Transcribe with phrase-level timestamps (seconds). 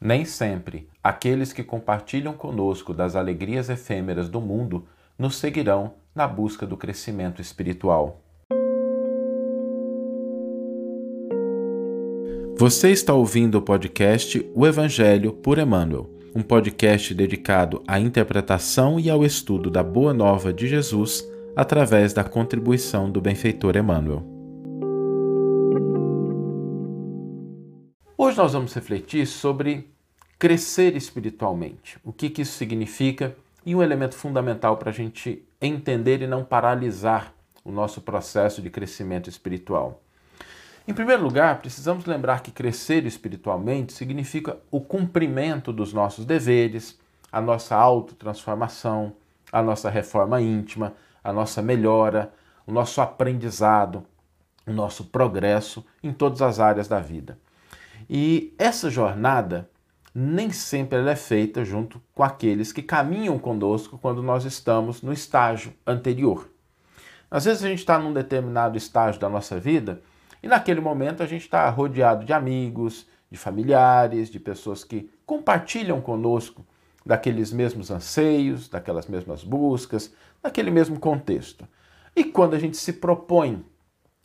[0.00, 4.86] Nem sempre aqueles que compartilham conosco das alegrias efêmeras do mundo
[5.18, 8.22] nos seguirão na busca do crescimento espiritual.
[12.56, 19.10] Você está ouvindo o podcast O Evangelho por Emmanuel, um podcast dedicado à interpretação e
[19.10, 24.37] ao estudo da Boa Nova de Jesus através da contribuição do benfeitor Emmanuel.
[28.28, 29.90] Hoje nós vamos refletir sobre
[30.38, 36.20] crescer espiritualmente, o que, que isso significa e um elemento fundamental para a gente entender
[36.20, 37.32] e não paralisar
[37.64, 40.02] o nosso processo de crescimento espiritual.
[40.86, 47.00] Em primeiro lugar, precisamos lembrar que crescer espiritualmente significa o cumprimento dos nossos deveres,
[47.32, 49.14] a nossa autotransformação,
[49.50, 50.92] a nossa reforma íntima,
[51.24, 52.30] a nossa melhora,
[52.66, 54.04] o nosso aprendizado,
[54.66, 57.38] o nosso progresso em todas as áreas da vida.
[58.08, 59.68] E essa jornada
[60.14, 65.12] nem sempre ela é feita junto com aqueles que caminham conosco quando nós estamos no
[65.12, 66.50] estágio anterior.
[67.30, 70.00] Às vezes a gente está num determinado estágio da nossa vida
[70.42, 76.00] e naquele momento a gente está rodeado de amigos, de familiares, de pessoas que compartilham
[76.00, 76.66] conosco
[77.04, 80.12] daqueles mesmos anseios, daquelas mesmas buscas,
[80.42, 81.68] daquele mesmo contexto.
[82.16, 83.64] E quando a gente se propõe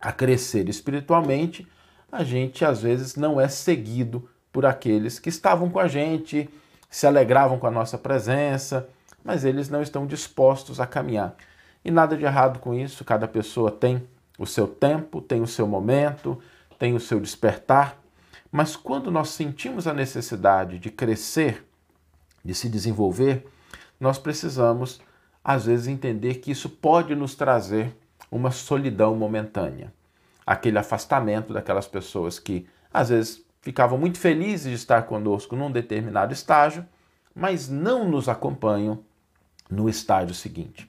[0.00, 1.66] a crescer espiritualmente,
[2.14, 6.48] a gente às vezes não é seguido por aqueles que estavam com a gente,
[6.88, 8.88] se alegravam com a nossa presença,
[9.24, 11.34] mas eles não estão dispostos a caminhar.
[11.84, 14.06] E nada de errado com isso, cada pessoa tem
[14.38, 16.38] o seu tempo, tem o seu momento,
[16.78, 17.98] tem o seu despertar,
[18.50, 21.66] mas quando nós sentimos a necessidade de crescer,
[22.44, 23.44] de se desenvolver,
[23.98, 25.00] nós precisamos,
[25.42, 27.92] às vezes, entender que isso pode nos trazer
[28.30, 29.92] uma solidão momentânea
[30.46, 36.32] aquele afastamento daquelas pessoas que às vezes ficavam muito felizes de estar conosco num determinado
[36.32, 36.86] estágio,
[37.34, 39.00] mas não nos acompanham
[39.70, 40.88] no estágio seguinte.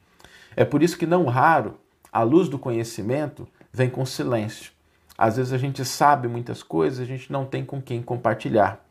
[0.55, 1.79] É por isso que, não raro,
[2.11, 4.71] a luz do conhecimento vem com silêncio.
[5.17, 8.85] Às vezes a gente sabe muitas coisas, a gente não tem com quem compartilhar.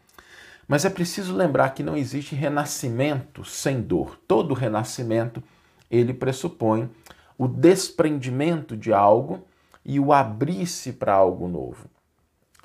[0.67, 4.19] Mas é preciso lembrar que não existe renascimento sem dor.
[4.27, 5.43] Todo renascimento
[5.91, 6.91] ele pressupõe
[7.37, 9.47] o desprendimento de algo
[9.85, 11.87] e o abrir-se para algo novo.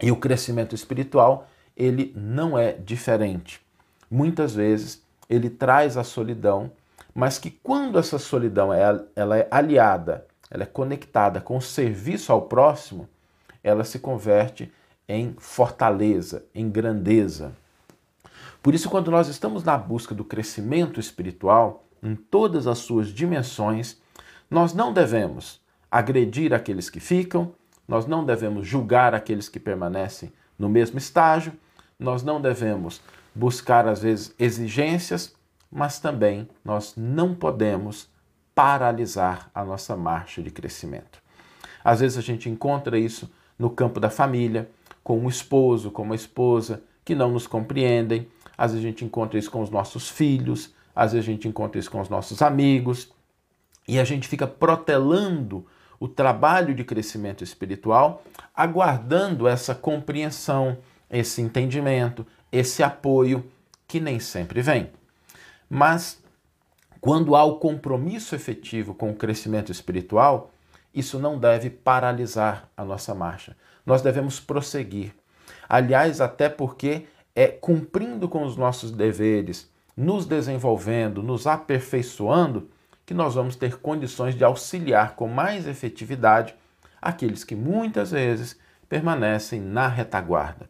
[0.01, 3.61] E o crescimento espiritual, ele não é diferente.
[4.09, 6.71] Muitas vezes ele traz a solidão,
[7.13, 8.81] mas que quando essa solidão é,
[9.15, 13.07] ela é aliada, ela é conectada com o serviço ao próximo,
[13.63, 14.71] ela se converte
[15.07, 17.51] em fortaleza, em grandeza.
[18.61, 23.97] Por isso, quando nós estamos na busca do crescimento espiritual, em todas as suas dimensões,
[24.49, 25.61] nós não devemos
[25.91, 27.53] agredir aqueles que ficam,
[27.87, 31.53] nós não devemos julgar aqueles que permanecem no mesmo estágio,
[31.97, 33.01] nós não devemos
[33.33, 35.33] buscar, às vezes, exigências,
[35.71, 38.09] mas também nós não podemos
[38.53, 41.21] paralisar a nossa marcha de crescimento.
[41.83, 44.69] Às vezes a gente encontra isso no campo da família,
[45.03, 49.39] com um esposo, com uma esposa que não nos compreendem, às vezes a gente encontra
[49.39, 53.11] isso com os nossos filhos, às vezes a gente encontra isso com os nossos amigos,
[53.87, 55.65] e a gente fica protelando
[55.99, 58.23] o trabalho de crescimento espiritual,
[58.55, 60.77] aguardando essa compreensão,
[61.09, 63.45] esse entendimento, esse apoio
[63.87, 64.89] que nem sempre vem.
[65.69, 66.21] Mas
[67.01, 70.51] quando há o compromisso efetivo com o crescimento espiritual,
[70.93, 73.55] isso não deve paralisar a nossa marcha.
[73.85, 75.13] Nós devemos prosseguir.
[75.67, 77.05] Aliás, até porque
[77.35, 82.69] é cumprindo com os nossos deveres, nos desenvolvendo, nos aperfeiçoando,
[83.09, 86.53] que nós vamos ter condições de auxiliar com mais efetividade
[87.01, 88.55] aqueles que muitas vezes
[88.87, 90.69] permanecem na retaguarda.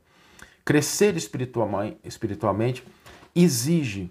[0.63, 2.81] Crescer espiritualmente
[3.35, 4.09] exige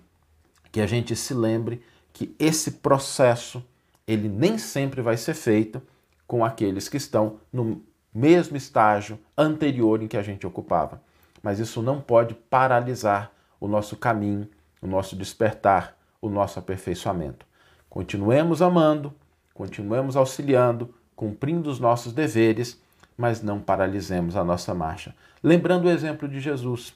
[0.70, 3.64] que a gente se lembre que esse processo
[4.06, 5.80] ele nem sempre vai ser feito
[6.26, 11.00] com aqueles que estão no mesmo estágio anterior em que a gente ocupava.
[11.42, 14.46] Mas isso não pode paralisar o nosso caminho,
[14.82, 17.47] o nosso despertar, o nosso aperfeiçoamento.
[17.88, 19.14] Continuemos amando,
[19.54, 22.80] continuemos auxiliando, cumprindo os nossos deveres,
[23.16, 25.14] mas não paralisemos a nossa marcha.
[25.42, 26.94] Lembrando o exemplo de Jesus.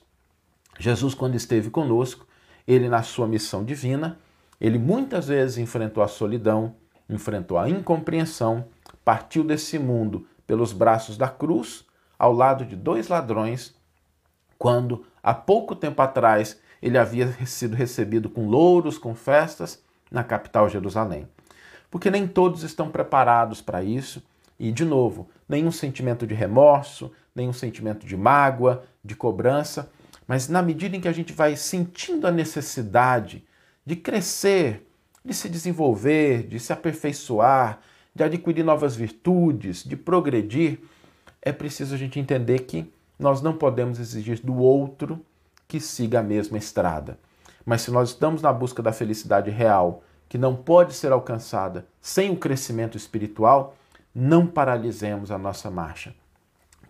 [0.78, 2.26] Jesus, quando esteve conosco,
[2.66, 4.18] ele, na sua missão divina,
[4.60, 6.74] ele muitas vezes enfrentou a solidão,
[7.08, 8.66] enfrentou a incompreensão,
[9.04, 11.84] partiu desse mundo pelos braços da cruz,
[12.18, 13.74] ao lado de dois ladrões,
[14.56, 20.68] quando há pouco tempo atrás ele havia sido recebido com louros, com festas, na capital
[20.68, 21.26] Jerusalém.
[21.90, 24.22] Porque nem todos estão preparados para isso
[24.58, 29.90] e, de novo, nenhum sentimento de remorso, nenhum sentimento de mágoa, de cobrança,
[30.24, 33.44] Mas na medida em que a gente vai sentindo a necessidade
[33.84, 34.86] de crescer,
[35.24, 37.80] de se desenvolver, de se aperfeiçoar,
[38.14, 40.78] de adquirir novas virtudes, de progredir,
[41.42, 45.20] é preciso a gente entender que nós não podemos exigir do outro
[45.66, 47.18] que siga a mesma estrada.
[47.64, 52.30] Mas se nós estamos na busca da felicidade real, que não pode ser alcançada sem
[52.30, 53.76] o crescimento espiritual,
[54.14, 56.14] não paralisemos a nossa marcha.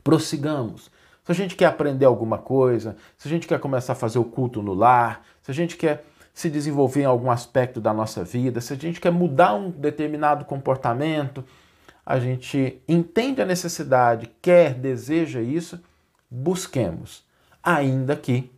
[0.03, 0.91] Prossigamos.
[1.25, 4.25] Se a gente quer aprender alguma coisa, se a gente quer começar a fazer o
[4.25, 6.05] culto no lar, se a gente quer
[6.35, 10.45] se desenvolver em algum aspecto da nossa vida, se a gente quer mudar um determinado
[10.45, 11.45] comportamento,
[12.05, 15.81] a gente entende a necessidade, quer, deseja isso,
[16.31, 17.25] busquemos,
[17.63, 18.51] ainda que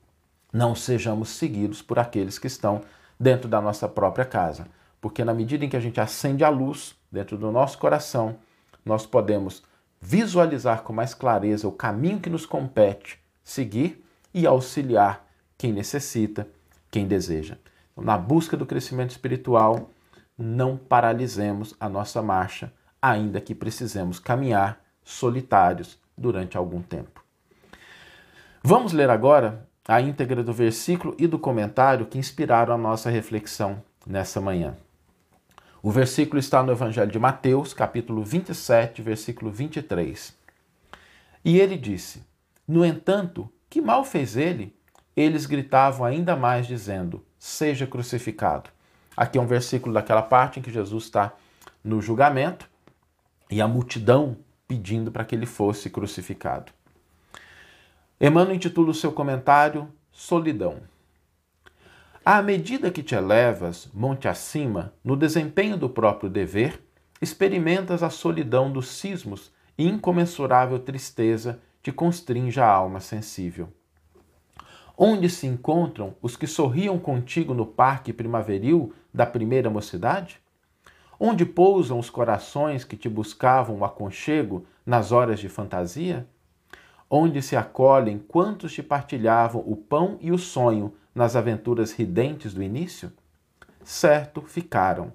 [0.54, 2.82] não sejamos seguidos por aqueles que estão
[3.18, 4.68] dentro da nossa própria casa.
[5.00, 8.36] Porque na medida em que a gente acende a luz dentro do nosso coração,
[8.84, 9.64] nós podemos
[10.00, 15.26] visualizar com mais clareza o caminho que nos compete seguir e auxiliar
[15.58, 16.46] quem necessita,
[16.88, 17.58] quem deseja.
[17.92, 19.90] Então, na busca do crescimento espiritual,
[20.38, 22.72] não paralisemos a nossa marcha,
[23.02, 27.24] ainda que precisemos caminhar solitários durante algum tempo.
[28.62, 33.82] Vamos ler agora a íntegra do versículo e do comentário que inspiraram a nossa reflexão
[34.06, 34.76] nessa manhã.
[35.82, 40.34] O versículo está no Evangelho de Mateus, capítulo 27, versículo 23.
[41.44, 42.24] E ele disse:
[42.66, 44.74] No entanto, que mal fez ele?
[45.14, 48.70] Eles gritavam ainda mais, dizendo: Seja crucificado.
[49.14, 51.34] Aqui é um versículo daquela parte em que Jesus está
[51.84, 52.68] no julgamento
[53.50, 56.72] e a multidão pedindo para que ele fosse crucificado.
[58.20, 60.82] Emmanuel intitula o seu comentário Solidão.
[62.24, 66.80] À medida que te elevas monte acima no desempenho do próprio dever,
[67.20, 73.68] experimentas a solidão dos cismos e incomensurável tristeza te constringe a alma sensível.
[74.96, 80.40] Onde se encontram os que sorriam contigo no parque primaveril da primeira mocidade?
[81.18, 86.28] Onde pousam os corações que te buscavam o aconchego nas horas de fantasia?
[87.16, 92.60] Onde se acolhem quantos te partilhavam o pão e o sonho nas aventuras ridentes do
[92.60, 93.12] início?
[93.84, 95.12] Certo, ficaram.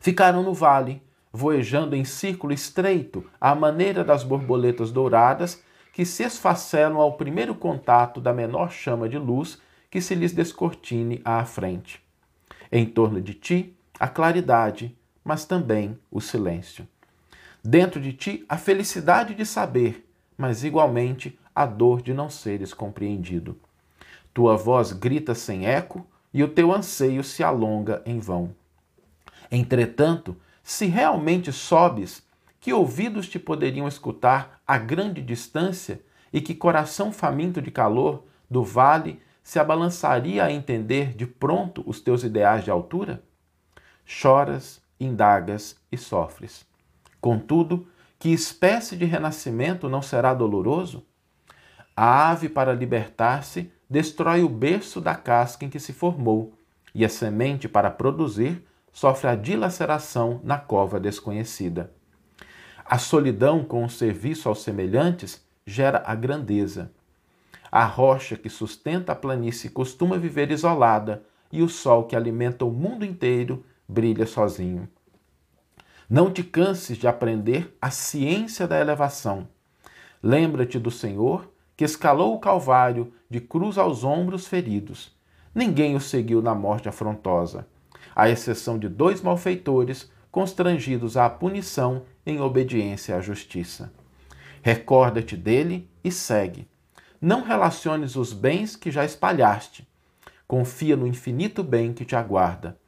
[0.00, 5.62] Ficaram no vale, voejando em círculo estreito, à maneira das borboletas douradas
[5.92, 11.20] que se esfacelam ao primeiro contato da menor chama de luz que se lhes descortine
[11.22, 12.02] à frente.
[12.72, 16.88] Em torno de ti, a claridade, mas também o silêncio.
[17.62, 20.07] Dentro de ti, a felicidade de saber,
[20.38, 23.58] mas igualmente a dor de não seres compreendido.
[24.32, 28.54] Tua voz grita sem eco e o teu anseio se alonga em vão.
[29.50, 32.22] Entretanto, se realmente sobes,
[32.60, 36.00] que ouvidos te poderiam escutar a grande distância
[36.32, 42.00] e que coração faminto de calor do vale se abalançaria a entender de pronto os
[42.00, 43.22] teus ideais de altura?
[44.04, 46.66] Choras, indagas e sofres.
[47.20, 47.86] Contudo,
[48.18, 51.06] que espécie de renascimento não será doloroso?
[51.96, 56.52] A ave, para libertar-se, destrói o berço da casca em que se formou,
[56.94, 61.92] e a semente, para produzir, sofre a dilaceração na cova desconhecida.
[62.84, 66.90] A solidão com o serviço aos semelhantes gera a grandeza.
[67.70, 72.70] A rocha que sustenta a planície costuma viver isolada, e o sol que alimenta o
[72.70, 74.88] mundo inteiro brilha sozinho.
[76.10, 79.46] Não te canses de aprender a ciência da elevação.
[80.22, 85.14] Lembra-te do Senhor que escalou o Calvário de cruz aos ombros feridos.
[85.54, 87.68] Ninguém o seguiu na morte afrontosa,
[88.16, 93.92] à exceção de dois malfeitores constrangidos à punição em obediência à justiça.
[94.62, 96.66] Recorda-te dele e segue.
[97.20, 99.86] Não relaciones os bens que já espalhaste.
[100.46, 102.78] Confia no infinito bem que te aguarda.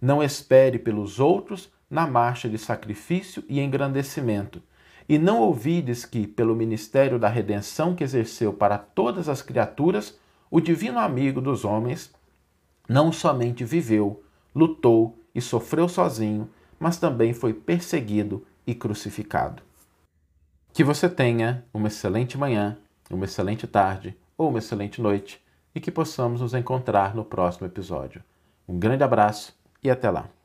[0.00, 4.62] Não espere pelos outros na marcha de sacrifício e engrandecimento
[5.10, 10.16] e não ouvides que, pelo ministério da redenção que exerceu para todas as criaturas,
[10.48, 12.14] o divino amigo dos homens
[12.88, 14.22] não somente viveu,
[14.54, 19.64] lutou e sofreu sozinho, mas também foi perseguido e crucificado.
[20.72, 22.78] Que você tenha uma excelente manhã,
[23.10, 25.44] uma excelente tarde ou uma excelente noite
[25.74, 28.22] e que possamos nos encontrar no próximo episódio.
[28.68, 30.39] Um grande abraço e até lá!